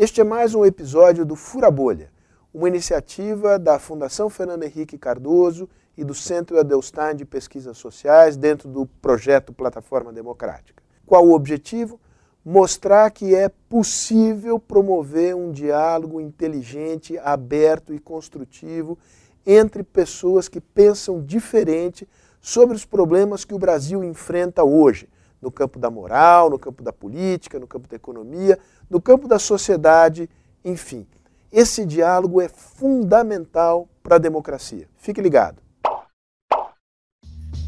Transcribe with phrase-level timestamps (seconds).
[0.00, 2.12] Este é mais um episódio do Fura Bolha,
[2.54, 8.68] uma iniciativa da Fundação Fernando Henrique Cardoso e do Centro Adelstan de Pesquisas Sociais dentro
[8.68, 10.80] do projeto Plataforma Democrática.
[11.04, 11.98] Qual o objetivo?
[12.44, 18.96] Mostrar que é possível promover um diálogo inteligente, aberto e construtivo
[19.44, 22.08] entre pessoas que pensam diferente
[22.40, 25.08] sobre os problemas que o Brasil enfrenta hoje,
[25.40, 28.58] no campo da moral, no campo da política, no campo da economia,
[28.90, 30.28] no campo da sociedade,
[30.64, 31.06] enfim.
[31.50, 34.86] Esse diálogo é fundamental para a democracia.
[34.96, 35.62] Fique ligado.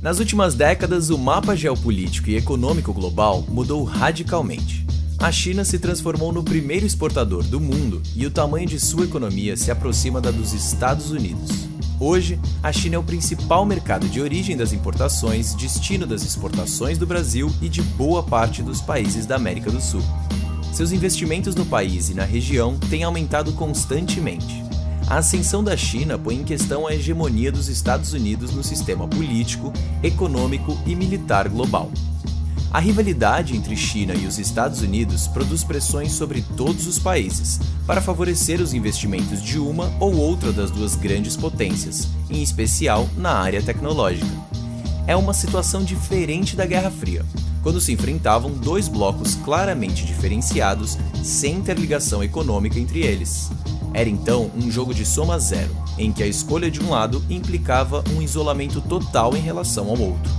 [0.03, 4.87] Nas últimas décadas, o mapa geopolítico e econômico global mudou radicalmente.
[5.19, 9.55] A China se transformou no primeiro exportador do mundo e o tamanho de sua economia
[9.59, 11.70] se aproxima da dos Estados Unidos.
[12.03, 17.07] Hoje, a China é o principal mercado de origem das importações, destino das exportações do
[17.07, 20.01] Brasil e de boa parte dos países da América do Sul.
[20.73, 24.65] Seus investimentos no país e na região têm aumentado constantemente.
[25.09, 29.71] A ascensão da China põe em questão a hegemonia dos Estados Unidos no sistema político,
[30.03, 31.91] econômico e militar global.
[32.73, 38.01] A rivalidade entre China e os Estados Unidos produz pressões sobre todos os países para
[38.01, 43.61] favorecer os investimentos de uma ou outra das duas grandes potências, em especial na área
[43.61, 44.31] tecnológica.
[45.05, 47.27] É uma situação diferente da Guerra Fria,
[47.61, 53.51] quando se enfrentavam dois blocos claramente diferenciados, sem interligação econômica entre eles.
[53.93, 58.05] Era então um jogo de soma zero, em que a escolha de um lado implicava
[58.17, 60.31] um isolamento total em relação ao outro.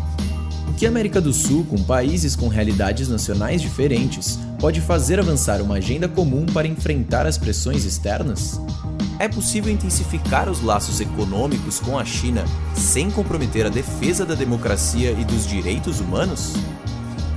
[0.72, 5.61] O que a América do Sul, com países com realidades nacionais diferentes, pode fazer avançar
[5.61, 8.58] uma agenda comum para enfrentar as pressões externas?
[9.19, 15.11] É possível intensificar os laços econômicos com a China sem comprometer a defesa da democracia
[15.11, 16.53] e dos direitos humanos?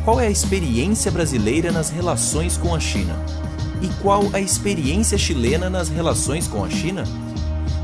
[0.04, 3.16] Qual é a experiência brasileira nas relações com a China?
[3.82, 7.02] E qual a experiência chilena nas relações com a China?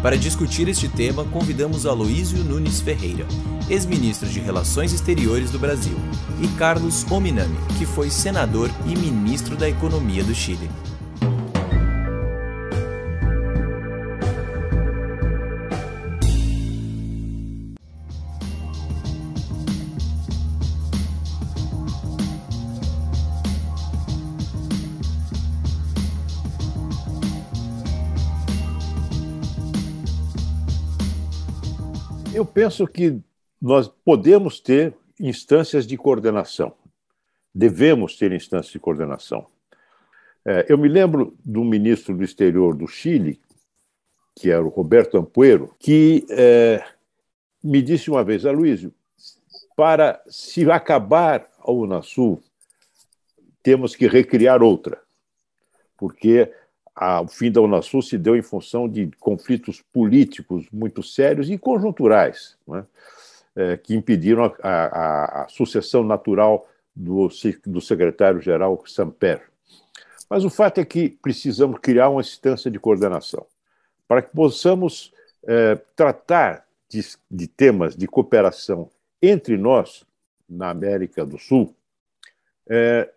[0.03, 3.27] Para discutir este tema, convidamos Aloísio Nunes Ferreira,
[3.69, 5.97] ex-ministro de Relações Exteriores do Brasil,
[6.41, 10.71] e Carlos Ominami, que foi senador e ministro da Economia do Chile.
[32.61, 33.19] Penso que
[33.59, 36.75] nós podemos ter instâncias de coordenação,
[37.55, 39.47] devemos ter instâncias de coordenação.
[40.45, 43.41] É, eu me lembro um ministro do exterior do Chile,
[44.37, 46.85] que era o Roberto Ampuero, que é,
[47.65, 48.93] me disse uma vez, Aloysio,
[49.75, 52.43] para se acabar a Unasul,
[53.63, 55.01] temos que recriar outra,
[55.97, 56.53] porque
[56.95, 61.59] a, o fim da Unasul se deu em função de conflitos políticos muito sérios e
[61.59, 62.85] conjunturais, é?
[63.57, 67.29] É, que impediram a, a, a, sucessão natural do,
[67.67, 69.43] do secretário-geral Samper.
[70.29, 73.45] Mas o fato é que precisamos criar uma instância de coordenação
[74.07, 75.13] para que possamos
[75.45, 78.89] é, tratar de, de temas de cooperação
[79.21, 80.05] entre nós,
[80.49, 81.75] na América do Sul,
[82.69, 83.09] é,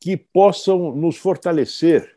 [0.00, 2.15] que possam nos fortalecer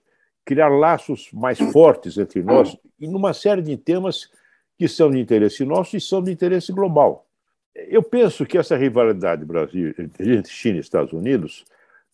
[0.49, 4.31] criar laços mais fortes entre nós e numa série de temas
[4.79, 7.27] que são de interesse nosso e são de interesse global.
[7.75, 9.93] Eu penso que essa rivalidade Brasil
[10.47, 11.65] China e Estados Unidos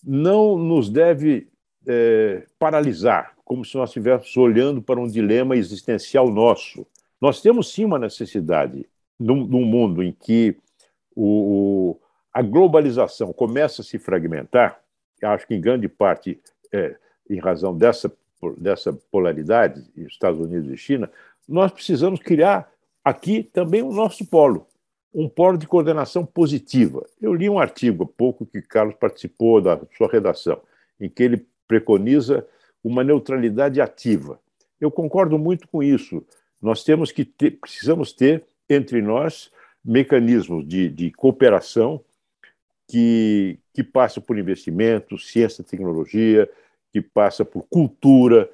[0.03, 1.47] não nos deve
[1.87, 6.85] é, paralisar, como se nós estivéssemos olhando para um dilema existencial nosso.
[7.21, 8.85] Nós temos sim uma necessidade,
[9.17, 10.57] num, num mundo em que
[11.15, 11.97] o,
[12.33, 14.81] a globalização começa a se fragmentar,
[15.23, 16.37] acho que em grande parte
[16.73, 16.97] é,
[17.29, 18.11] em razão dessa
[18.53, 21.09] dessa polaridade, Estados Unidos e China,
[21.47, 22.71] nós precisamos criar
[23.03, 24.67] aqui também o nosso polo,
[25.13, 27.05] um polo de coordenação positiva.
[27.21, 30.59] Eu li um artigo há pouco que Carlos participou da sua redação,
[30.99, 32.45] em que ele preconiza
[32.83, 34.39] uma neutralidade ativa.
[34.79, 36.23] Eu concordo muito com isso.
[36.61, 39.51] Nós temos que ter, precisamos ter entre nós
[39.83, 42.03] mecanismos de, de cooperação
[42.87, 46.49] que, que passam por investimento, ciência tecnologia,
[46.95, 48.49] que passa por cultura,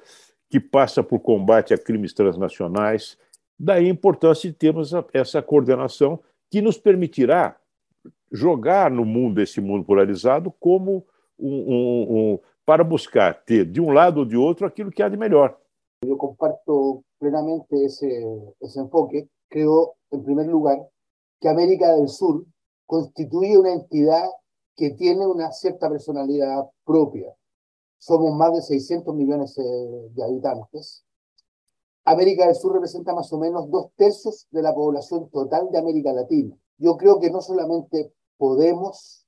[0.50, 3.16] que passa por combate a crimes transnacionais.
[3.56, 6.18] Daí a importância de termos essa coordenação
[6.50, 7.56] que nos permitirá
[8.32, 11.06] jogar no mundo, esse mundo polarizado, como
[11.38, 15.08] um, um, um, para buscar ter, de um lado ou de outro, aquilo que há
[15.08, 15.56] de melhor.
[16.04, 18.08] Eu comparto plenamente esse,
[18.60, 19.28] esse enfoque.
[19.50, 20.78] Creo, em primeiro lugar,
[21.40, 22.44] que a América do Sul
[22.88, 24.32] constitui uma entidade
[24.76, 27.32] que tem uma certa personalidade própria
[28.02, 31.04] somos más de 600 millones eh, de habitantes.
[32.04, 36.12] América del Sur representa más o menos dos tercios de la población total de América
[36.12, 36.56] Latina.
[36.78, 39.24] Yo creo que no solamente podemos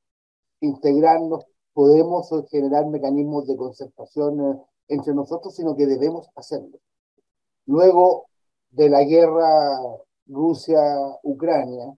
[0.59, 6.81] integrarnos, podemos generar mecanismos de concertación eh, entre nosotros, sino que debemos hacerlo.
[7.67, 8.27] Luego
[8.71, 9.79] de la guerra
[10.27, 11.97] Rusia-Ucrania,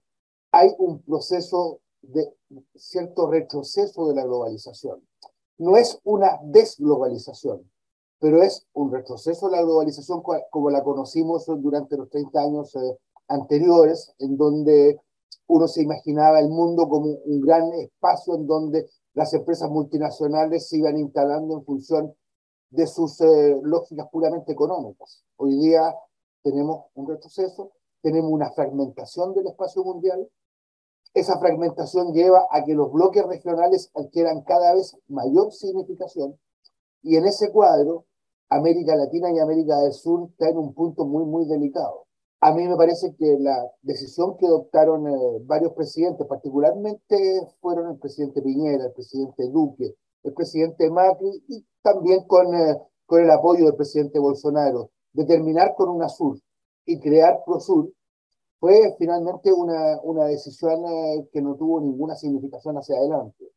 [0.50, 2.34] hay un proceso de
[2.74, 5.00] cierto retroceso de la globalización.
[5.58, 7.70] No es una desglobalización,
[8.18, 12.98] pero es un retroceso de la globalización como la conocimos durante los 30 años eh,
[13.28, 15.00] anteriores, en donde
[15.48, 20.78] uno se imaginaba el mundo como un gran espacio en donde las empresas multinacionales se
[20.78, 22.14] iban instalando en función
[22.70, 25.24] de sus eh, lógicas puramente económicas.
[25.36, 25.94] Hoy día
[26.42, 27.72] tenemos un retroceso,
[28.02, 30.28] tenemos una fragmentación del espacio mundial.
[31.16, 36.38] Esa fragmentación lleva a que los bloques regionales adquieran cada vez mayor significación
[37.02, 38.04] y en ese cuadro
[38.50, 42.04] América Latina y América del Sur están en un punto muy, muy delicado.
[42.42, 47.98] A mí me parece que la decisión que adoptaron eh, varios presidentes, particularmente fueron el
[47.98, 52.76] presidente Piñera, el presidente Duque, el presidente Macri y también con, eh,
[53.06, 56.38] con el apoyo del presidente Bolsonaro, de terminar con UNASUR
[56.84, 57.90] y crear PROSUR,
[58.58, 63.52] fue finalmente una, una decisión eh, que no tuvo ninguna significación hacia adelante.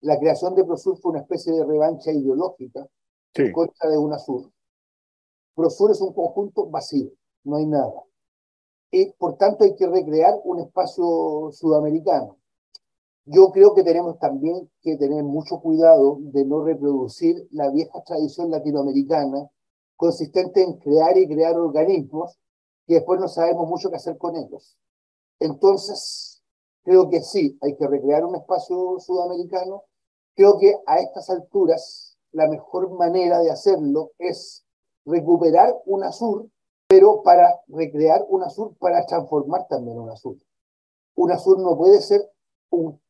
[0.00, 2.86] La creación de PROSUR fue una especie de revancha ideológica
[3.34, 4.50] en contra de UNASUR.
[5.54, 7.10] PROSUR es un conjunto vacío,
[7.44, 8.02] no hay nada.
[8.90, 12.36] Y por tanto hay que recrear un espacio sudamericano.
[13.26, 18.50] Yo creo que tenemos también que tener mucho cuidado de no reproducir la vieja tradición
[18.50, 19.48] latinoamericana
[19.96, 22.38] consistente en crear y crear organismos
[22.86, 24.76] que después no sabemos mucho qué hacer con ellos.
[25.40, 26.42] Entonces,
[26.82, 29.84] creo que sí, hay que recrear un espacio sudamericano.
[30.34, 34.64] Creo que a estas alturas la mejor manera de hacerlo es
[35.04, 36.48] recuperar UNASUR,
[36.88, 40.36] pero para recrear UNASUR, para transformar también UNASUR.
[41.14, 42.28] UNASUR no puede ser
[42.70, 43.00] un,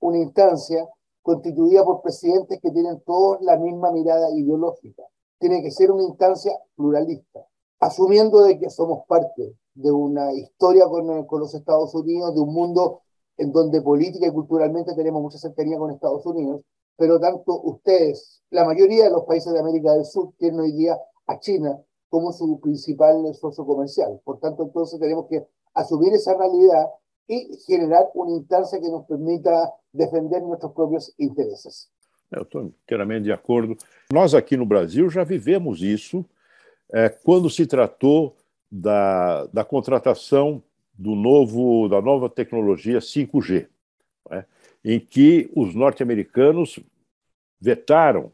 [0.00, 0.88] una instancia
[1.22, 5.04] constituida por presidentes que tienen todos la misma mirada ideológica.
[5.38, 7.46] Tiene que ser una instancia pluralista
[7.80, 12.52] asumiendo de que somos parte de una historia con, con, los Estados Unidos, de un
[12.52, 13.00] mundo
[13.38, 16.62] en donde política y culturalmente tenemos mucha cercanía con Estados Unidos,
[16.96, 20.98] pero tanto ustedes, la mayoría de los países de América del Sur tienen hoy día
[21.26, 21.80] a China
[22.10, 24.20] como su principal socio comercial.
[24.24, 26.90] Por tanto, entonces tenemos que asumir esa realidad
[27.26, 31.88] y generar una instancia que nos permita defender nuestros propios intereses.
[32.30, 33.76] Eu estou inteiramente de acordo.
[34.12, 36.24] Nós aqui no Brasil já vivemos isso
[36.92, 38.36] é, quando se tratou
[38.70, 40.62] da, da contratação
[40.94, 43.66] do novo, da nova tecnologia 5G,
[44.28, 44.44] né,
[44.84, 46.78] em que os norte-americanos
[47.60, 48.32] vetaram,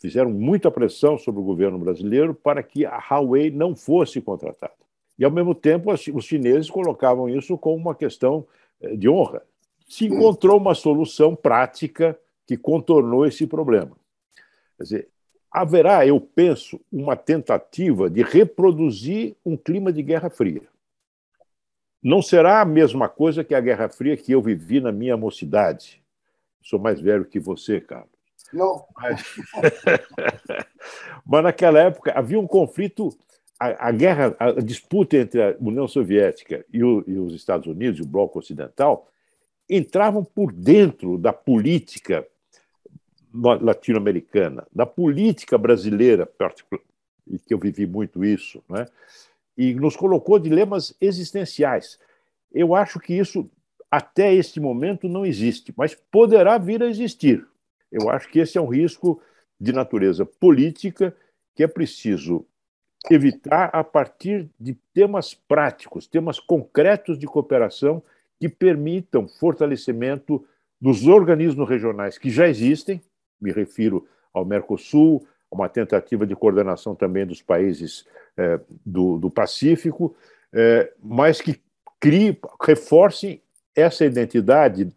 [0.00, 4.72] fizeram muita pressão sobre o governo brasileiro para que a Huawei não fosse contratada.
[5.18, 8.46] E, ao mesmo tempo, os chineses colocavam isso como uma questão
[8.80, 9.42] é, de honra.
[9.88, 13.96] Se encontrou uma solução prática que contornou esse problema.
[14.76, 15.08] Quer dizer,
[15.60, 20.62] haverá, eu penso, uma tentativa de reproduzir um clima de Guerra Fria.
[22.02, 26.02] Não será a mesma coisa que a Guerra Fria que eu vivi na minha mocidade.
[26.62, 28.10] Sou mais velho que você, Carlos.
[28.52, 28.84] Não.
[28.96, 29.22] Mas,
[31.26, 33.10] Mas naquela época havia um conflito,
[33.58, 38.00] a, a, guerra, a disputa entre a União Soviética e, o, e os Estados Unidos,
[38.00, 39.08] o Bloco Ocidental,
[39.68, 42.26] entravam por dentro da política
[43.60, 46.28] latino-americana, da política brasileira,
[47.26, 48.86] e que eu vivi muito isso, né?
[49.56, 51.98] e nos colocou dilemas existenciais.
[52.52, 53.50] Eu acho que isso,
[53.90, 57.44] até este momento, não existe, mas poderá vir a existir.
[57.90, 59.20] Eu acho que esse é um risco
[59.60, 61.14] de natureza política
[61.54, 62.46] que é preciso
[63.10, 68.02] evitar a partir de temas práticos, temas concretos de cooperação
[68.38, 70.44] que permitam fortalecimento
[70.80, 73.00] dos organismos regionais que já existem,
[73.40, 80.14] me refiro ao Mercosul, uma tentativa de coordenação também dos países é, do, do, Pacífico,
[80.52, 81.60] é, mas que
[81.98, 83.40] crie, reforcem
[83.74, 84.92] essa identidade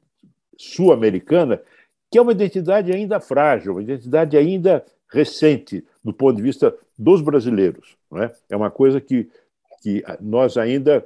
[0.57, 1.61] sul-americana,
[2.09, 7.21] que é uma identidade ainda frágil, uma identidade ainda recente do ponto de vista dos
[7.21, 7.95] brasileiros.
[8.09, 8.33] Não é?
[8.49, 9.29] é uma coisa que,
[9.81, 11.05] que nós ainda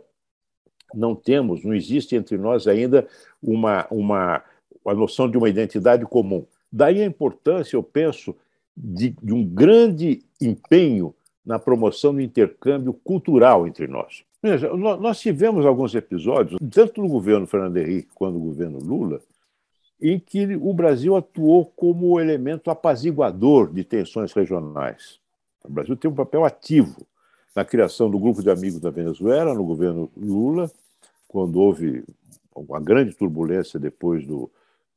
[0.93, 3.07] não temos, não existe entre nós ainda
[3.41, 4.43] uma, uma,
[4.85, 6.45] a noção de uma identidade comum.
[6.71, 8.35] Daí a importância, eu penso,
[8.75, 11.13] de, de um grande empenho
[11.45, 14.23] na promoção do intercâmbio cultural entre nós.
[14.41, 19.21] Veja, nós tivemos alguns episódios, tanto no governo Fernando Henrique quanto no governo Lula,
[20.01, 25.19] em que o Brasil atuou como elemento apaziguador de tensões regionais.
[25.63, 27.07] O Brasil tem um papel ativo
[27.55, 30.69] na criação do grupo de amigos da Venezuela, no governo Lula,
[31.27, 32.03] quando houve
[32.53, 34.33] uma grande turbulência depois de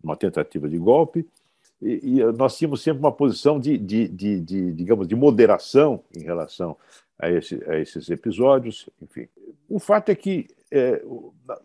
[0.03, 1.27] uma tentativa de golpe,
[1.81, 6.23] e, e, nós tínhamos sempre uma posição de, de, de, de, digamos, de moderação em
[6.23, 6.77] relação
[7.19, 8.89] a, esse, a esses episódios.
[9.01, 9.29] Enfim,
[9.69, 11.03] o fato é que é,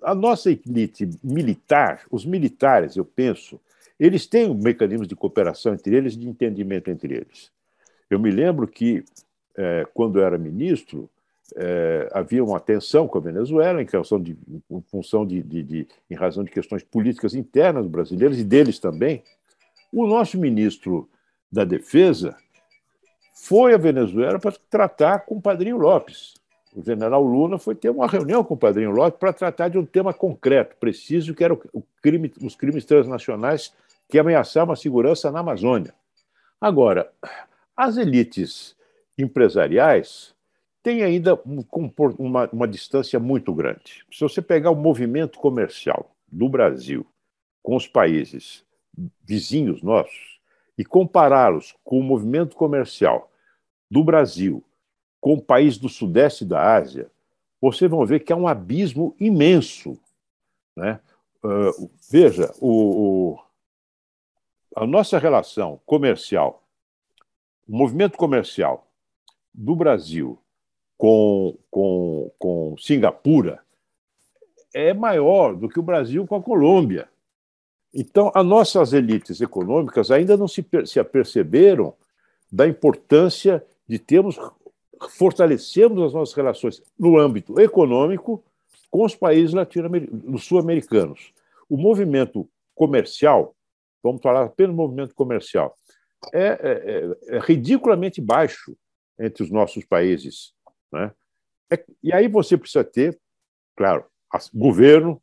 [0.01, 3.59] a nossa elite militar, os militares, eu penso,
[3.99, 7.51] eles têm um mecanismo de cooperação entre eles, de entendimento entre eles.
[8.09, 9.03] Eu me lembro que,
[9.57, 11.09] é, quando eu era ministro,
[11.55, 14.37] é, havia uma tensão com a Venezuela em, função de,
[14.69, 19.23] em função de, de, de, em razão de questões políticas internas brasileiras e deles também.
[19.95, 21.07] O nosso ministro
[21.51, 22.35] da Defesa
[23.35, 26.33] foi à Venezuela para tratar com o Padrinho Lopes.
[26.75, 29.85] O general Lula foi ter uma reunião com o Padrinho Lopes para tratar de um
[29.85, 33.71] tema concreto, preciso, que era o crime, os crimes transnacionais
[34.09, 35.93] que ameaçavam a segurança na Amazônia.
[36.59, 37.11] Agora,
[37.77, 38.75] as elites
[39.15, 40.33] empresariais
[40.81, 41.39] têm ainda
[42.17, 44.03] uma, uma distância muito grande.
[44.11, 47.05] Se você pegar o movimento comercial do Brasil
[47.61, 48.65] com os países
[49.23, 50.39] vizinhos nossos
[50.77, 53.31] e compará-los com o movimento comercial
[53.89, 54.63] do Brasil
[55.23, 57.09] com o país do sudeste da Ásia,
[57.61, 59.97] vocês vão ver que há um abismo imenso.
[60.75, 60.99] Né?
[61.41, 63.39] Uh, veja, o, o,
[64.75, 66.61] a nossa relação comercial,
[67.65, 68.85] o movimento comercial
[69.53, 70.37] do Brasil
[70.97, 73.63] com, com, com Singapura
[74.73, 77.07] é maior do que o Brasil com a Colômbia.
[77.93, 81.93] Então, as nossas elites econômicas ainda não se, se aperceberam
[82.51, 84.37] da importância de termos
[85.09, 88.43] fortalecemos as nossas relações no âmbito econômico
[88.89, 89.53] com os países
[90.39, 91.33] sul-americanos.
[91.69, 93.55] O movimento comercial,
[94.01, 95.75] vamos falar apenas do movimento comercial,
[96.31, 98.75] é, é, é, é ridiculamente baixo
[99.19, 100.53] entre os nossos países.
[100.91, 101.11] Né?
[101.71, 103.19] É, e aí você precisa ter,
[103.75, 104.05] claro,
[104.53, 105.21] governo,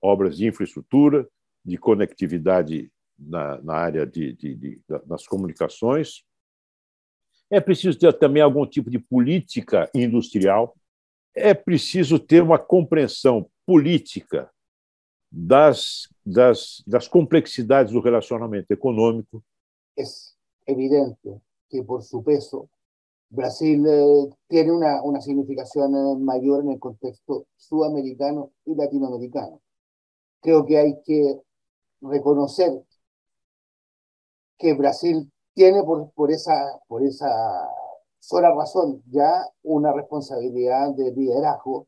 [0.00, 1.28] obras de infraestrutura,
[1.64, 6.24] de conectividade na, na área de, de, de, das comunicações.
[7.50, 10.76] É preciso ter também algum tipo de política industrial.
[11.34, 14.50] É preciso ter uma compreensão política
[15.30, 19.42] das, das, das complexidades do relacionamento econômico.
[19.96, 20.02] É
[20.66, 22.68] evidente que, por su peso,
[23.30, 29.60] Brasil eh, tiene una, una significación eh, mayor en el contexto sudamericano y latinoamericano.
[30.40, 31.40] Creo que hay que
[32.08, 32.84] reconocer
[34.58, 37.28] que Brasil tiene por, por, esa, por esa
[38.20, 41.86] sola razón ya una responsabilidad de liderazgo.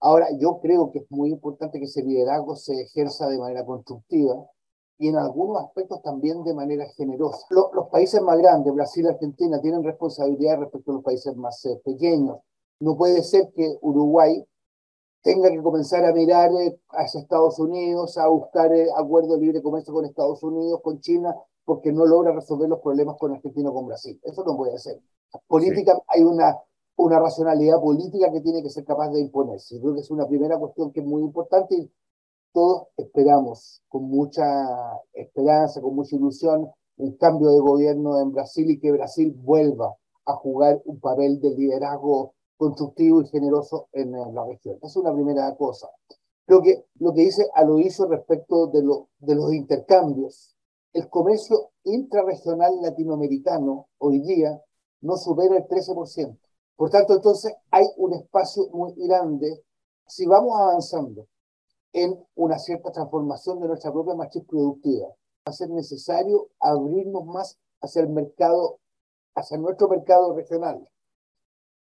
[0.00, 4.46] Ahora, yo creo que es muy importante que ese liderazgo se ejerza de manera constructiva
[4.98, 7.46] y en algunos aspectos también de manera generosa.
[7.50, 12.38] Los, países más grandes, Brasil Argentina, tienen responsabilidad respecto a los países más eh, pequeños.
[12.80, 14.44] No puede ser que Uruguay
[15.22, 19.62] tenga que comenzar a mirar eh, hacia Estados Unidos, a buscar eh, acuerdos de libre
[19.62, 21.34] comercio con Estados Unidos, con China,
[21.64, 24.18] porque no logra resolver los problemas con Argentina o con Brasil.
[24.22, 25.00] Eso no puede ser.
[25.46, 26.00] Política, sí.
[26.08, 26.58] hay una,
[26.96, 29.78] una racionalidad política que tiene que ser capaz de imponerse.
[29.80, 31.90] Creo que es una primera cuestión que es muy importante y
[32.52, 34.44] todos esperamos con mucha
[35.12, 39.94] esperanza, con mucha ilusión, un cambio de gobierno en Brasil y que Brasil vuelva
[40.26, 44.78] a jugar un papel de liderazgo constructivo y generoso en la región.
[44.82, 45.88] Es una primera cosa.
[46.44, 50.54] Creo que lo que dice Aloisio respecto de, lo, de los intercambios,
[50.92, 54.62] el comercio intrarregional latinoamericano hoy día
[55.00, 56.38] no supera el 13%.
[56.76, 59.64] Por tanto, entonces hay un espacio muy grande.
[60.06, 61.28] Si vamos avanzando
[61.94, 65.14] en una cierta transformación de nuestra propia matriz productiva, va
[65.46, 68.80] a ser necesario abrirnos más hacia el mercado,
[69.34, 70.86] hacia nuestro mercado regional.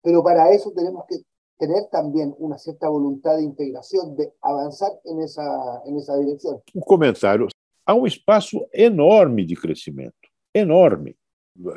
[0.01, 1.17] Pero para eso tenemos que
[1.57, 6.61] tener también una cierta voluntad de integración, de avanzar en esa, en esa dirección.
[6.75, 7.47] Um comentário.
[7.85, 11.15] Há um espaço enorme de crescimento, enorme.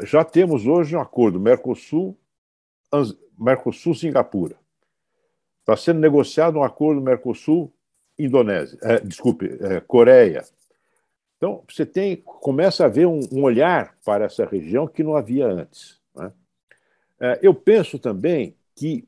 [0.03, 2.17] Já temos hoje um acordo Mercosul,
[3.39, 4.57] Mercosul-Singapura.
[5.61, 10.45] Está sendo negociado um acordo Mercosul-Indonésia, é, desculpe, é, Coreia.
[11.37, 15.47] Então, você tem, começa a haver um, um olhar para essa região que não havia
[15.47, 16.00] antes.
[17.21, 19.07] É, eu penso também que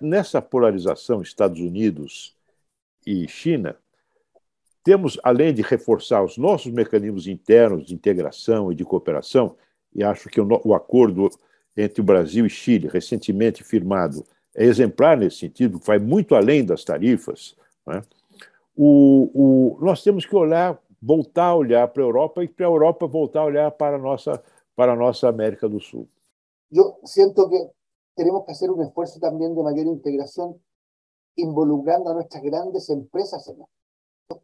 [0.00, 2.34] nessa polarização Estados Unidos
[3.06, 3.76] e China,
[4.84, 9.56] temos, além de reforçar os nossos mecanismos internos de integração e de cooperação,
[9.94, 11.30] e acho que o, acordo
[11.76, 16.84] entre o Brasil e Chile, recentemente firmado, é exemplar nesse sentido, vai muito além das
[16.84, 17.56] tarifas.
[17.86, 18.02] Né?
[18.76, 19.30] O,
[19.78, 23.06] o, nós temos que olhar voltar a olhar para a Europa e para a Europa
[23.08, 24.42] voltar a olhar para a nossa,
[24.76, 26.08] para a nossa América do Sul.
[26.72, 27.60] Eu sinto que
[28.16, 30.58] temos que fazer um esforço também de maior integração,
[31.36, 33.64] involucrando a nossas grandes empresas en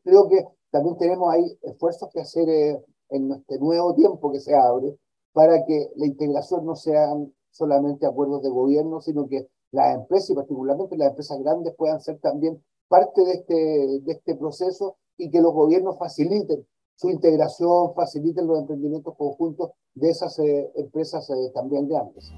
[0.05, 4.55] Creo que también tenemos ahí esfuerzos que hacer eh, en este nuevo tiempo que se
[4.55, 4.99] abre
[5.33, 10.35] para que la integración no sean solamente acuerdos de gobierno, sino que las empresas y
[10.35, 15.41] particularmente las empresas grandes puedan ser también parte de este, de este proceso y que
[15.41, 16.67] los gobiernos faciliten
[16.99, 22.33] su integración, faciliten los emprendimientos conjuntos de esas eh, empresas eh, también grandes.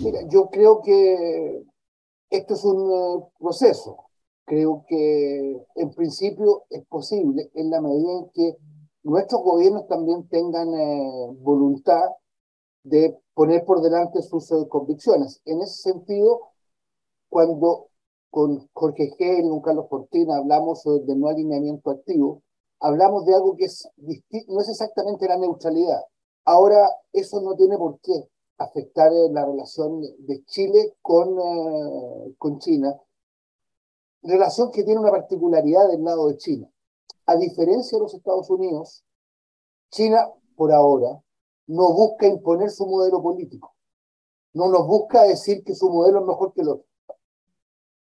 [0.00, 1.64] Mira, yo creo que
[2.28, 3.96] esto es un eh, proceso.
[4.44, 8.58] Creo que en principio es posible en la medida en que
[9.04, 12.02] nuestros gobiernos también tengan eh, voluntad
[12.82, 15.40] de poner por delante sus eh, convicciones.
[15.44, 16.40] En ese sentido,
[17.28, 17.88] cuando
[18.30, 19.48] con Jorge G.
[19.48, 22.42] con Carlos Cortina hablamos de no alineamiento activo,
[22.80, 23.88] hablamos de algo que es
[24.48, 26.02] no es exactamente la neutralidad.
[26.44, 32.58] Ahora, eso no tiene por qué afectar eh, la relación de Chile con, eh, con
[32.58, 32.94] China,
[34.22, 36.68] relación que tiene una particularidad del lado de China.
[37.26, 39.04] A diferencia de los Estados Unidos,
[39.90, 41.22] China, por ahora,
[41.66, 43.74] no busca imponer su modelo político.
[44.52, 46.86] No nos busca decir que su modelo es mejor que el otro.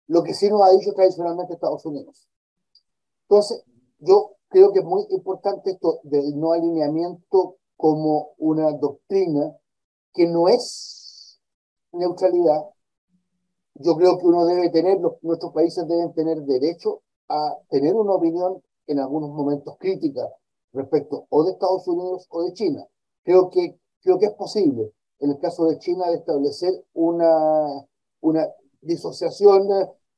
[0.07, 2.29] Lo que sí nos ha dicho tradicionalmente Estados Unidos.
[3.23, 3.65] Entonces,
[3.99, 9.57] yo creo que es muy importante esto del no alineamiento como una doctrina
[10.13, 11.41] que no es
[11.93, 12.65] neutralidad,
[13.75, 18.63] yo creo que uno debe tener, nuestros países deben tener derecho a tener una opinión
[18.87, 20.29] en algunos momentos crítica
[20.73, 22.87] respecto o de Estados Unidos o de China.
[23.23, 27.87] Creo que, creo que es posible, en el caso de China, establecer una,
[28.21, 28.47] una
[28.81, 29.69] disociación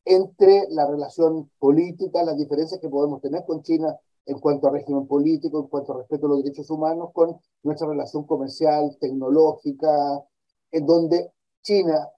[0.05, 5.07] entre la relación política, las diferencias que podemos tener con China en cuanto a régimen
[5.07, 10.23] político, en cuanto a respeto a los derechos humanos, con nuestra relación comercial, tecnológica,
[10.71, 12.09] en donde China,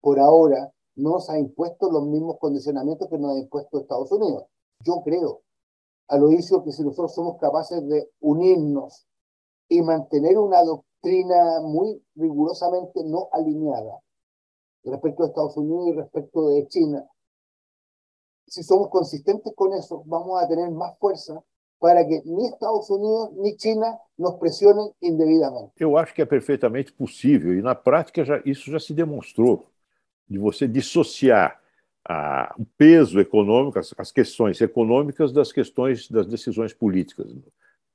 [0.00, 4.44] por ahora, nos ha impuesto los mismos condicionamientos que nos ha impuesto Estados Unidos.
[4.80, 5.42] Yo creo,
[6.08, 9.06] a lo que si nosotros somos capaces de unirnos
[9.68, 14.00] y mantener una doctrina muy rigurosamente no alineada
[14.84, 17.06] respecto a Estados Unidos y respecto de China,
[18.46, 21.42] si somos consistentes con eso, vamos a tener más fuerza
[21.78, 25.72] para que nem Estados Unidos nem China nos pressionem indevidamente.
[25.80, 29.66] Eu acho que é perfeitamente possível e na prática já, isso já se demonstrou
[30.28, 31.61] de você dissociar
[32.08, 37.32] a, o peso econômico, as, as, questões econômicas das questões das decisões políticas.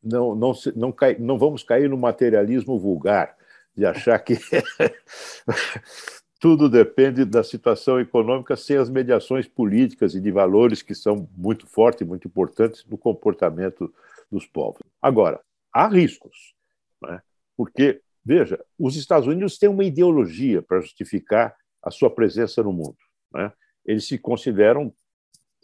[0.02, 3.36] Não, não, não, cai, não vamos cair no materialismo vulgar
[3.76, 4.38] de achar que
[6.40, 11.68] tudo depende da situação econômica sem as mediações políticas e de valores que são muito
[11.68, 13.94] fortes muito importantes no comportamento
[14.32, 14.82] dos povos.
[15.02, 15.42] Agora,
[15.74, 16.54] há riscos,
[17.02, 17.22] né?
[17.56, 22.98] porque, veja, os Estados Unidos têm uma ideologia para justificar a sua presença no mundo.
[23.34, 23.52] Né?
[23.88, 24.94] Eles se consideram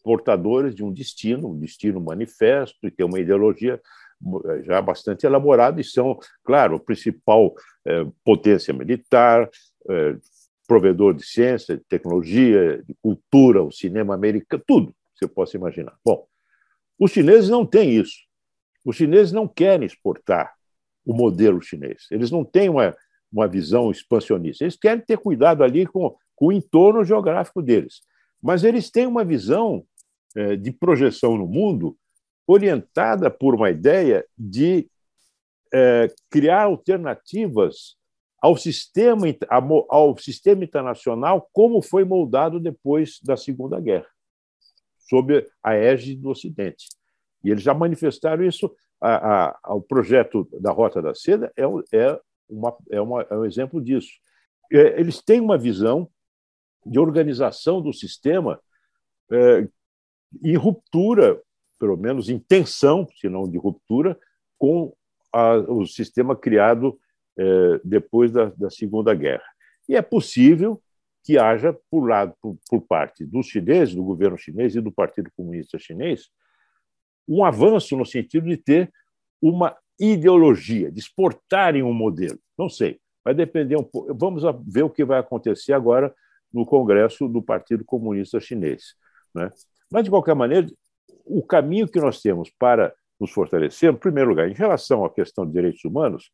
[0.03, 3.79] portadores de um destino, um destino manifesto, e têm uma ideologia
[4.45, 7.53] eh, já bastante elaborada e são, claro, a principal
[7.85, 9.49] eh, potência militar,
[9.89, 10.15] eh,
[10.67, 15.95] provedor de ciência, de tecnologia, de cultura, o cinema americano, tudo que você possa imaginar.
[16.03, 16.25] Bom,
[16.99, 18.23] os chineses não têm isso.
[18.85, 20.53] Os chineses não querem exportar
[21.05, 22.07] o modelo chinês.
[22.11, 22.95] Eles não têm uma,
[23.31, 24.63] uma visão expansionista.
[24.63, 28.01] Eles querem ter cuidado ali com, com o entorno geográfico deles.
[28.43, 29.85] Mas eles têm uma visão
[30.35, 31.97] é, de projeção no mundo
[32.45, 34.89] orientada por uma ideia de
[35.73, 37.95] é, criar alternativas
[38.41, 39.25] ao sistema,
[39.89, 44.09] ao sistema internacional como foi moldado depois da Segunda Guerra,
[44.99, 46.87] sob a égide do Ocidente.
[47.41, 48.69] E eles já manifestaram isso.
[49.65, 54.11] O projeto da Rota da Seda é, é, uma, é, uma, é um exemplo disso.
[54.71, 56.09] É, eles têm uma visão
[56.85, 58.59] de organização do sistema
[59.31, 59.67] é,
[60.43, 61.41] em ruptura,
[61.79, 64.17] pelo menos em tensão, se não de ruptura,
[64.57, 64.93] com
[65.31, 66.99] a, o sistema criado
[67.37, 69.43] é, depois da, da, Segunda Guerra.
[69.87, 70.81] E é possível
[71.23, 75.31] que haja, por, lado, por, por parte dos chineses, do governo chinês e do Partido
[75.35, 76.29] Comunista Chinês,
[77.27, 78.91] um avanço no sentido de ter
[79.41, 82.39] uma ideologia, de exportarem um modelo.
[82.57, 84.13] Não sei, vai depender um pouco.
[84.13, 86.13] Vamos ver o que vai acontecer agora
[86.53, 88.95] no Congresso do Partido Comunista Chinês.
[89.33, 89.49] Né?
[89.91, 90.67] Mas, de qualquer maneira,
[91.25, 95.45] o caminho que nós temos para nos fortalecer, em primeiro lugar, em relação à questão
[95.45, 96.31] de direitos humanos,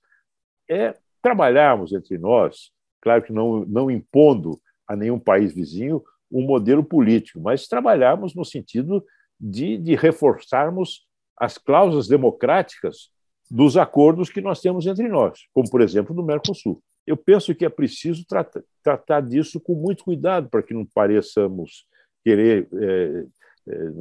[0.70, 6.84] é trabalharmos entre nós, claro que não, não impondo a nenhum país vizinho um modelo
[6.84, 9.04] político, mas trabalharmos no sentido
[9.40, 13.10] de, de reforçarmos as cláusulas democráticas
[13.50, 16.82] dos acordos que nós temos entre nós, como, por exemplo, no Mercosul.
[17.10, 21.88] Eu penso que é preciso tratar, tratar disso com muito cuidado para que não pareçamos
[22.24, 23.26] querer é,
[23.68, 23.92] é,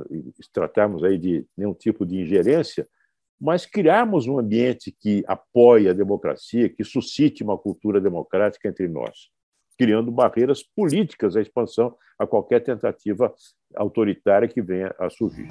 [0.53, 2.87] tratarmos aí de nenhum tipo de ingerência,
[3.40, 9.31] mas criarmos um ambiente que apoie a democracia, que suscite uma cultura democrática entre nós,
[9.79, 13.35] criando barreiras políticas à expansão a qualquer tentativa
[13.75, 15.49] autoritária que venha a surgir.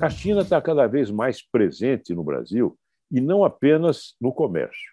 [0.00, 2.76] A China está cada vez mais presente no Brasil
[3.10, 4.92] e não apenas no comércio.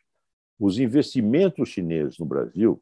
[0.59, 2.81] Os investimentos chineses no Brasil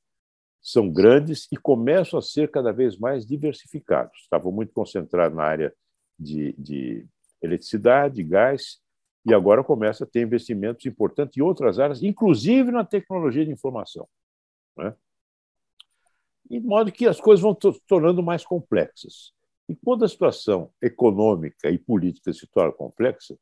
[0.61, 4.19] são grandes e começam a ser cada vez mais diversificados.
[4.21, 5.73] Estavam muito concentrados na área
[6.19, 7.07] de, de
[7.41, 8.81] eletricidade, gás,
[9.25, 14.07] e agora começa a ter investimentos importantes em outras áreas, inclusive na tecnologia de informação.
[14.77, 14.93] Né?
[16.49, 19.33] De modo que as coisas vão se tornando mais complexas.
[19.69, 23.37] E quando a situação econômica e política se torna complexa,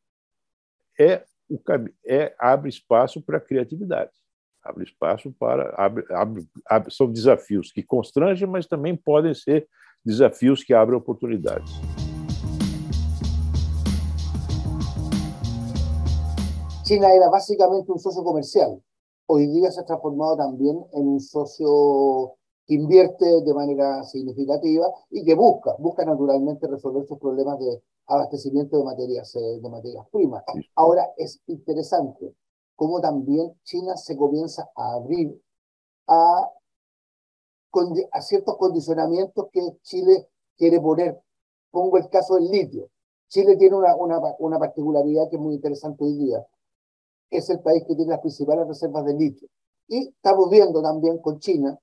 [1.00, 1.58] é, o,
[2.06, 4.12] é abre espaço para a criatividade
[4.68, 5.74] abre espaço para.
[5.78, 9.68] Abre, abre, abre, são desafios que constrangem, mas também podem ser
[10.04, 11.72] desafios que abrem oportunidades.
[16.86, 18.82] China era básicamente un socio comercial.
[19.28, 22.37] Hoy día se ha transformado también en un socio
[22.68, 28.84] invierte de manera significativa y que busca, busca naturalmente resolver sus problemas de abastecimiento de
[28.84, 30.44] materias, eh, de materias primas.
[30.76, 32.34] Ahora es interesante
[32.76, 35.42] como también China se comienza a abrir
[36.08, 36.50] a,
[38.12, 40.28] a ciertos condicionamientos que Chile
[40.58, 41.20] quiere poner.
[41.72, 42.90] Pongo el caso del litio.
[43.30, 46.46] Chile tiene una, una, una particularidad que es muy interesante hoy día.
[47.30, 49.48] Es el país que tiene las principales reservas de litio.
[49.88, 51.78] Y estamos viendo también con China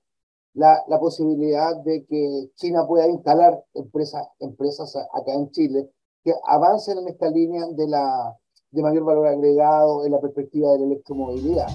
[0.55, 5.89] la, la, posibilidad de que China pueda instalar empresas, empresas acá en Chile
[6.23, 8.35] que avancen en esta línea de la,
[8.71, 11.67] de mayor valor agregado en la perspectiva de la electromovilidad.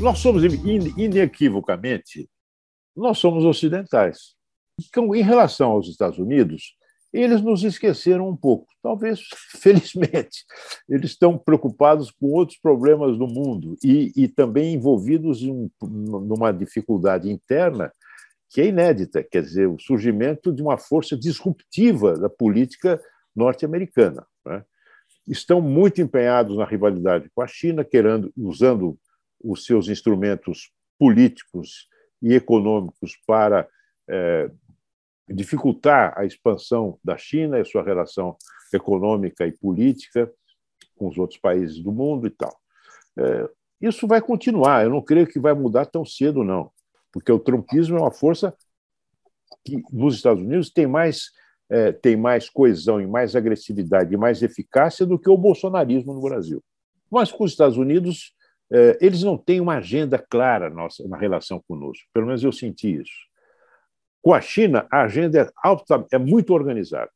[0.00, 2.30] Nós somos, inequivocamente,
[2.96, 4.37] nós somos ocidentais.
[4.78, 6.76] Então, em relação aos Estados Unidos,
[7.12, 9.20] eles nos esqueceram um pouco, talvez
[9.60, 10.44] felizmente.
[10.88, 17.30] Eles estão preocupados com outros problemas do mundo e, e também envolvidos em, numa dificuldade
[17.30, 17.90] interna
[18.50, 23.00] que é inédita, quer dizer, o surgimento de uma força disruptiva da política
[23.36, 24.26] norte-americana.
[24.44, 24.64] Né?
[25.26, 28.98] Estão muito empenhados na rivalidade com a China, querendo, usando
[29.42, 31.88] os seus instrumentos políticos
[32.22, 33.68] e econômicos para
[34.08, 34.50] é,
[35.28, 38.36] dificultar a expansão da China e sua relação
[38.72, 40.30] econômica e política
[40.96, 42.54] com os outros países do mundo e tal.
[43.18, 43.48] É,
[43.80, 46.70] isso vai continuar, eu não creio que vai mudar tão cedo, não,
[47.12, 48.54] porque o trumpismo é uma força
[49.64, 51.30] que nos Estados Unidos tem mais,
[51.70, 56.20] é, tem mais coesão e mais agressividade e mais eficácia do que o bolsonarismo no
[56.20, 56.62] Brasil.
[57.10, 58.34] Mas com os Estados Unidos,
[58.70, 63.00] é, eles não têm uma agenda clara nossa, na relação conosco, pelo menos eu senti
[63.00, 63.27] isso.
[64.28, 67.10] Com a China, a agenda é, alta, é muito organizada.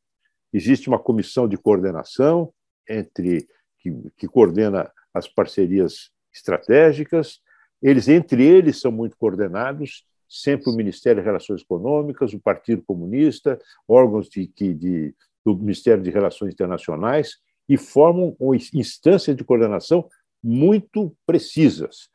[0.51, 2.51] Existe uma comissão de coordenação
[2.89, 3.47] entre
[3.77, 7.39] que, que coordena as parcerias estratégicas.
[7.79, 10.07] Eles entre eles são muito coordenados.
[10.27, 15.13] Sempre o Ministério de Relações Econômicas, o Partido Comunista, órgãos de, de,
[15.45, 17.35] do Ministério de Relações Internacionais
[17.69, 18.35] e formam
[18.73, 20.09] instâncias de coordenação
[20.41, 22.09] muito precisas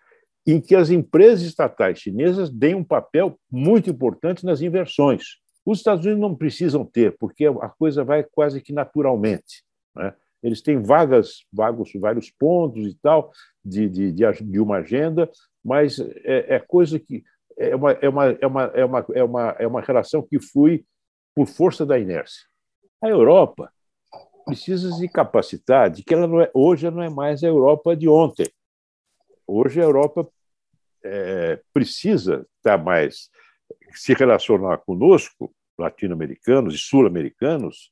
[0.50, 5.36] em que as empresas estatais chinesas deem um papel muito importante nas inversões.
[5.62, 9.62] Os Estados Unidos não precisam ter, porque a coisa vai quase que naturalmente.
[9.94, 10.14] Né?
[10.42, 13.30] Eles têm vagas, vagos, vários pontos e tal
[13.62, 15.30] de, de, de uma agenda,
[15.62, 17.22] mas é, é, coisa que
[17.58, 20.82] é uma, é, uma, é, uma, é, uma, é, uma, é uma relação que flui
[21.34, 22.46] por força da inércia.
[23.02, 23.70] A Europa
[24.46, 28.08] precisa se capacitar de que ela não é, hoje não é mais a Europa de
[28.08, 28.46] ontem.
[29.46, 30.26] Hoje a Europa
[31.08, 33.28] é, precisa estar mais
[33.92, 37.90] se relacionar conosco, latino-americanos e sul-americanos,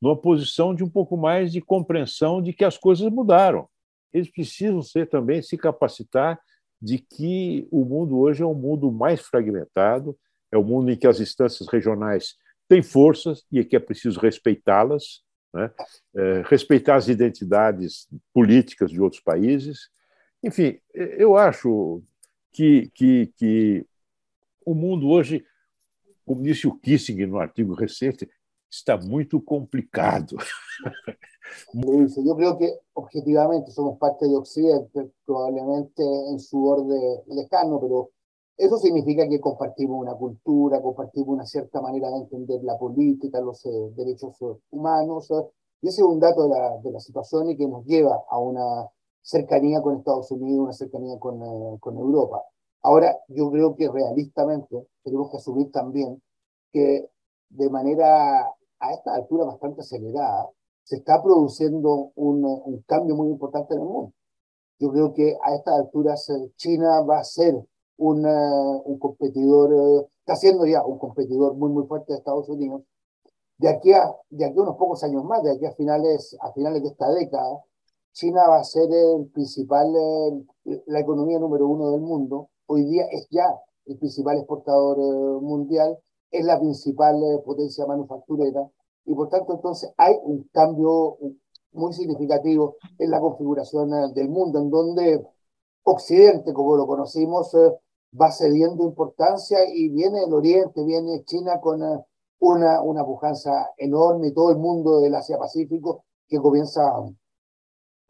[0.00, 3.68] numa posição de um pouco mais de compreensão de que as coisas mudaram.
[4.12, 6.38] Eles precisam ser também se capacitar
[6.80, 10.18] de que o mundo hoje é um mundo mais fragmentado,
[10.50, 12.34] é um mundo em que as instâncias regionais
[12.68, 15.22] têm forças e que é preciso respeitá-las,
[15.54, 15.70] né?
[16.16, 19.90] é, respeitar as identidades políticas de outros países
[20.42, 22.02] Enfim, eu acho
[22.52, 23.86] que, que, que
[24.64, 25.44] o mundo hoje,
[26.24, 28.28] como disse o Kissinger no artigo recente,
[28.70, 30.36] está muito complicado.
[31.74, 38.10] Luis, yo creo que objetivamente somos parte de Occidente, probablemente en su orden lejano, pero
[38.56, 43.64] eso significa que compartimos una cultura, compartimos una cierta manera de entender la política, los
[43.66, 44.36] eh, derechos
[44.70, 45.28] humanos,
[45.82, 48.38] y ese es un dato de la, de la, situación y que nos lleva a
[48.38, 48.88] una
[49.22, 52.42] cercanía con Estados Unidos, una cercanía con, eh, con Europa.
[52.82, 56.20] Ahora, yo creo que realistamente tenemos que asumir también
[56.72, 57.08] que
[57.50, 58.46] de manera
[58.82, 60.50] a esta altura bastante acelerada,
[60.82, 64.12] se está produciendo un, un, cambio muy importante en el mundo.
[64.78, 67.54] Yo creo que a estas alturas eh, China va a ser
[67.98, 72.82] un, un competidor, eh, está siendo ya un competidor muy, muy fuerte de Estados Unidos.
[73.58, 76.52] De aquí, a, de aquí a unos pocos años más, de aquí a finales, a
[76.52, 77.62] finales de esta década,
[78.12, 79.94] China va a ser el principal,
[80.64, 82.50] eh, la economía número uno del mundo.
[82.66, 83.46] Hoy día es ya
[83.86, 84.98] el principal exportador
[85.42, 85.98] mundial
[86.32, 88.68] es la principal eh, potencia manufacturera
[89.04, 91.18] y por tanto entonces hay un cambio
[91.72, 95.26] muy significativo en la configuración eh, del mundo, en donde
[95.84, 97.72] Occidente, como lo conocimos, eh,
[98.18, 101.82] va cediendo importancia y viene el Oriente, viene China con
[102.38, 106.82] una, una pujanza enorme y todo el mundo del Asia-Pacífico que comienza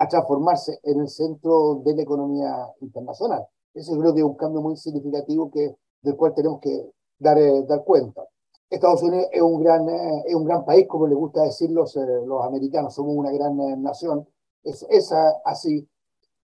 [0.02, 3.46] a transformarse en el centro de la economía internacional.
[3.72, 7.64] Eso creo que es un cambio muy significativo que, del cual tenemos que dar, eh,
[7.68, 8.24] dar cuenta.
[8.68, 11.96] Estados Unidos es un gran, eh, es un gran país, como les gusta decir los,
[11.96, 14.26] eh, los americanos, somos una gran nación,
[14.64, 15.12] es, es
[15.44, 15.88] así,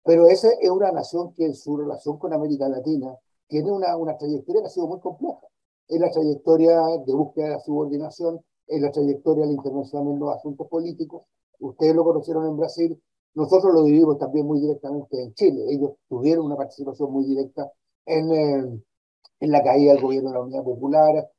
[0.03, 3.17] pero esa es una nación que en su relación con América Latina
[3.47, 5.41] tiene una, una trayectoria que ha sido muy compleja.
[5.87, 10.19] Es la trayectoria de búsqueda de la subordinación, es la trayectoria de la intervención en
[10.19, 11.23] los asuntos políticos.
[11.59, 13.01] Ustedes lo conocieron en Brasil,
[13.37, 15.63] nosotros lo vivimos también muy directamente en Chile.
[15.69, 17.71] Ellos tuvieron una participación muy directa
[18.03, 18.83] en,
[19.39, 21.29] en la caída del gobierno de la Unidad Popular,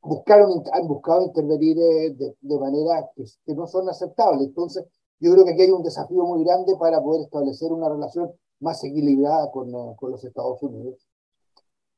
[0.00, 4.46] buscaron, han buscado intervenir eh, de, de manera que, que, no son aceptables.
[4.46, 4.84] Entonces,
[5.18, 8.84] yo creo que aquí hay un desafío muy grande para poder establecer una relación más
[8.84, 11.04] equilibrada con, uh, con los Estados Unidos.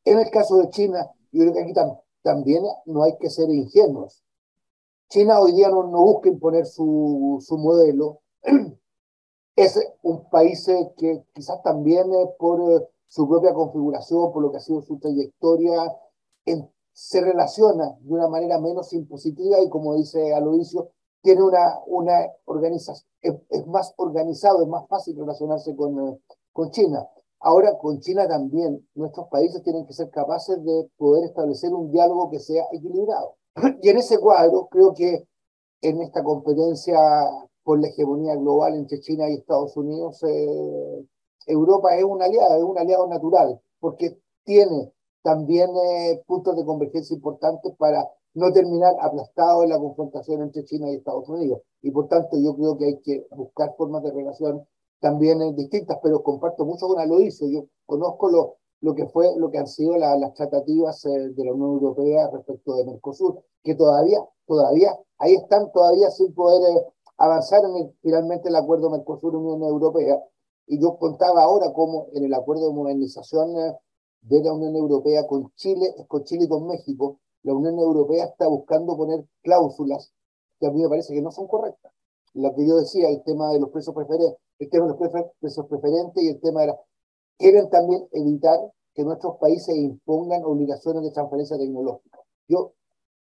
[0.06, 3.50] En el caso de China, yo creo que aquí tam, también no hay que ser
[3.50, 4.24] ingenuos.
[5.10, 8.20] China hoy día no, no busca imponer su, su modelo.
[9.56, 14.58] es un país eh, que quizás también eh, por su propia configuración, por lo que
[14.58, 15.92] ha sido su trayectoria,
[16.46, 20.90] en, se relaciona de una manera menos impositiva y como dice Aloisio,
[21.22, 26.20] tiene una, una organización, es, es, más organizado, es más fácil relacionarse con,
[26.52, 27.06] con China.
[27.40, 32.30] Ahora, con China también, nuestros países tienen que ser capaces de poder establecer un diálogo
[32.30, 33.36] que sea equilibrado.
[33.82, 35.26] Y en ese cuadro, creo que
[35.80, 36.96] en esta competencia
[37.64, 41.06] por la hegemonía global entre China y Estados Unidos, eh,
[41.46, 47.14] Europa es un aliado, es un aliado natural, porque tiene también eh, puntos de convergencia
[47.14, 51.60] importantes para no terminar aplastado en la confrontación entre China y Estados Unidos.
[51.82, 54.66] Y por tanto yo creo que hay que buscar formas de relación
[55.00, 57.48] también eh, distintas, pero comparto mucho con Aloisio.
[57.48, 61.44] Yo conozco lo, lo que fue, lo que han sido la, las tratativas eh, de
[61.44, 66.86] la Unión Europea respecto de Mercosur, que todavía, todavía, ahí están todavía sin poder eh,
[67.16, 70.22] avanzar en el, finalmente el acuerdo Mercosur-Unión Europea
[70.66, 73.76] y yo contaba ahora cómo en el acuerdo de modernización eh,
[74.22, 78.46] de la Unión Europea con Chile, con Chile y con México, la Unión Europea está
[78.46, 80.12] buscando poner cláusulas
[80.60, 81.92] que a mí me parece que no son correctas.
[82.34, 85.66] Lo que yo decía, el tema de los precios preferentes, el tema de los precios
[85.66, 86.80] preferentes y el tema de la...
[87.36, 88.60] Quieren también evitar
[88.94, 92.20] que nuestros países impongan obligaciones de transferencia tecnológica.
[92.46, 92.72] Yo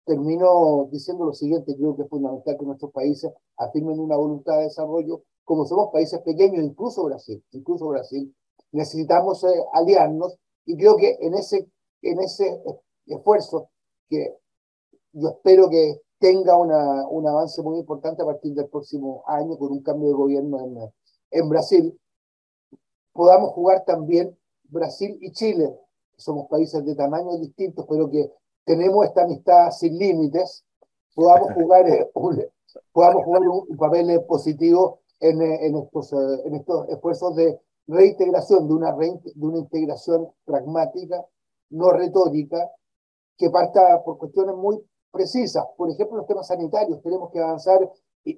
[0.05, 4.63] termino diciendo lo siguiente, creo que es fundamental que nuestros países afirmen una voluntad de
[4.63, 8.35] desarrollo como somos países pequeños, incluso Brasil, incluso Brasil,
[8.71, 10.37] necesitamos eh, aliarnos.
[10.65, 11.69] Y creo que en ese,
[12.01, 12.61] en ese
[13.05, 13.69] esfuerzo
[14.09, 14.35] que
[15.13, 19.71] yo espero que tenga una, un avance muy importante a partir del próximo año con
[19.71, 20.77] un cambio de gobierno en,
[21.31, 21.97] en Brasil,
[23.13, 25.73] podamos jugar también Brasil y Chile,
[26.17, 28.31] somos países de tamaños distintos, pero que
[28.65, 30.65] tenemos esta amistad sin límites,
[31.15, 32.43] podamos jugar, eh, un,
[32.91, 38.67] podamos jugar un, un papel positivo en, en, estos, eh, en estos esfuerzos de reintegración,
[38.67, 41.25] de una, de una integración pragmática,
[41.69, 42.69] no retórica,
[43.37, 45.65] que parta por cuestiones muy precisas.
[45.77, 47.01] Por ejemplo, los temas sanitarios.
[47.01, 47.89] Tenemos que avanzar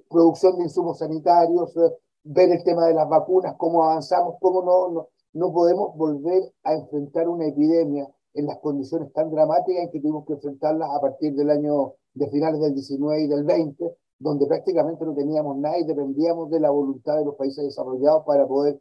[0.08, 1.92] producción de insumos sanitarios, eh,
[2.24, 6.74] ver el tema de las vacunas, cómo avanzamos, cómo no, no, no podemos volver a
[6.74, 11.34] enfrentar una epidemia en las condiciones tan dramáticas en que tuvimos que enfrentarlas a partir
[11.34, 15.84] del año de finales del 19 y del 20, donde prácticamente no teníamos nada y
[15.84, 18.80] dependíamos de la voluntad de los países desarrollados para poder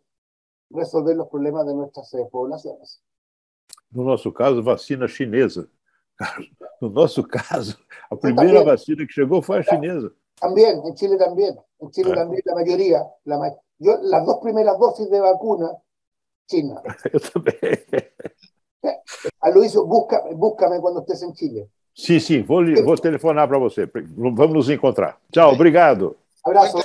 [0.69, 3.02] resolver los problemas de nuestras eh, poblaciones.
[3.91, 5.65] No nosso caso, vacina chinesa.
[6.82, 7.78] No nosso caso,
[8.12, 10.12] a primeira vacina que chegou foi a chinesa.
[10.39, 11.58] También, en Chile también.
[11.80, 12.15] En Chile Ah.
[12.15, 13.08] también la mayoría.
[13.25, 15.71] La yo, las dos primeras dosis de vacuna,
[16.47, 16.82] China.
[17.13, 17.56] Eu também.
[19.41, 21.69] Aloysio, busca, búscame cuando estés en Chile.
[21.99, 23.88] Sim, sim, vou, vou telefonar para você.
[24.15, 25.17] Vamos nos encontrar.
[25.31, 26.15] Tchau, obrigado.
[26.45, 26.81] Abrazo.